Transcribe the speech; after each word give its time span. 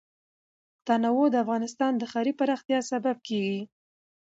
تنوع 0.87 1.25
د 1.31 1.35
افغانستان 1.43 1.91
د 1.97 2.03
ښاري 2.11 2.33
پراختیا 2.39 2.79
سبب 2.91 3.17
کېږي. 3.27 3.61